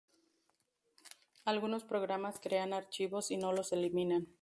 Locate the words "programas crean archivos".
1.83-3.29